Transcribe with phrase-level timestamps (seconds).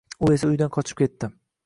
[0.27, 1.31] U esa uydan qochib ketdi